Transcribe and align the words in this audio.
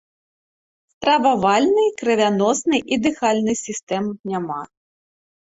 Стрававальнай, 0.93 1.89
крывяноснай 1.99 2.81
і 2.95 3.01
дыхальнай 3.09 3.55
сістэм 3.65 4.05
няма. 4.35 4.61